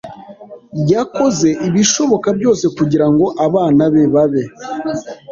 [0.93, 4.43] Yakoze ibishoboka byose kugirango abana be babe.